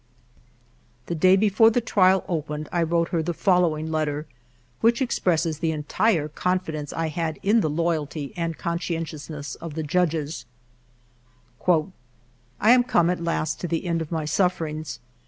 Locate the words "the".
1.05-1.13, 1.69-1.79, 3.21-3.35, 5.59-5.71, 7.61-7.69, 9.75-9.83, 13.67-13.85